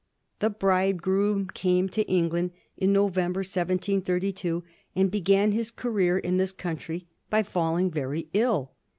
The 0.39 0.49
bridegroom 0.49 1.49
came 1.53 1.87
to 1.89 2.09
Eng 2.11 2.29
land 2.29 2.51
in 2.75 2.91
November, 2.91 3.41
1732, 3.41 4.63
and 4.95 5.11
began 5.11 5.51
his 5.51 5.69
career 5.69 6.17
in 6.17 6.37
this 6.37 6.51
country 6.53 7.05
by 7.29 7.43
falling 7.43 7.91
very 7.91 8.27
ill. 8.33 8.71